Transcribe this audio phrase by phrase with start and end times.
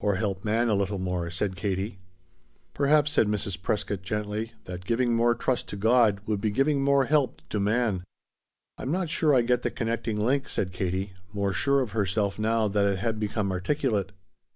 [0.00, 2.00] "Or help man a little more," said Katie.
[2.74, 3.62] "Perhaps," said Mrs.
[3.62, 8.02] Prescott gently, "that giving more trust to God would be giving more help to man."
[8.78, 12.66] "I'm not sure I get the connecting link," said Katie, more sure of herself now
[12.66, 14.10] that it had become articulate.